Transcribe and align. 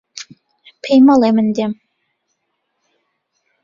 پێی 0.81 0.99
مەڵێ 1.07 1.29
من 1.35 1.47
دێم. 1.55 1.73